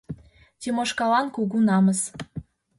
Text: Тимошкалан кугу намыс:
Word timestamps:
Тимошкалан 0.59 1.27
кугу 1.35 1.57
намыс: 1.67 2.01